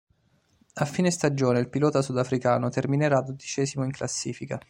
A 0.77 0.85
fine 0.85 1.11
stagione 1.11 1.59
il 1.59 1.69
pilota 1.69 2.01
sudafricano 2.01 2.69
terminerà 2.69 3.21
dodicesimo 3.21 3.83
in 3.85 3.91
classifica. 3.91 4.59